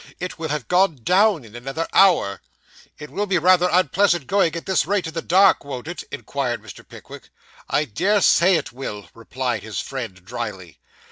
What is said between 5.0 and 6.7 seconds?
in the dark, won't it?' inquired